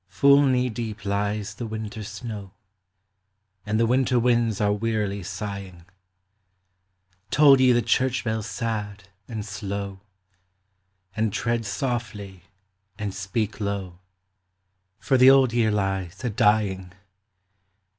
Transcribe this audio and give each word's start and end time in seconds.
Full 0.07 0.41
knee 0.47 0.67
deep 0.67 1.05
lies 1.05 1.53
the 1.53 1.67
winter 1.67 2.01
snow, 2.01 2.53
And 3.67 3.79
the 3.79 3.85
winter 3.85 4.17
winds 4.19 4.59
are 4.59 4.73
wearily 4.73 5.21
sighing 5.21 5.85
Toll 7.29 7.61
ye 7.61 7.71
the 7.71 7.83
church 7.83 8.23
bell 8.23 8.41
sad 8.41 9.09
and 9.27 9.45
slow, 9.45 9.99
And 11.15 11.31
tread 11.31 11.67
softly 11.67 12.45
and 12.97 13.13
speak 13.13 13.59
low, 13.59 13.99
For 14.97 15.17
the 15.19 15.29
old 15.29 15.53
year 15.53 15.69
lies 15.69 16.23
a 16.23 16.31
dying. 16.31 16.93